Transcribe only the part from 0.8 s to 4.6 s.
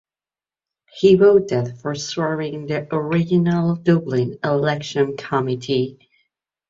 He voted for swearing the original Dublin